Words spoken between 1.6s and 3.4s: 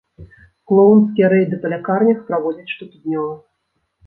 па лякарнях праводзяць штотыднёва.